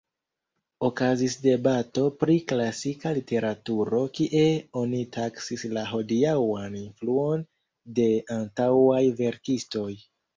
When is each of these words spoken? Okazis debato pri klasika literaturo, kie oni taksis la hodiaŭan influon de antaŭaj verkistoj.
Okazis 0.85 1.33
debato 1.41 2.05
pri 2.21 2.37
klasika 2.51 3.11
literaturo, 3.17 3.99
kie 4.19 4.41
oni 4.83 5.01
taksis 5.17 5.65
la 5.77 5.83
hodiaŭan 5.91 6.79
influon 6.79 7.45
de 8.01 8.09
antaŭaj 8.37 9.03
verkistoj. 9.21 9.91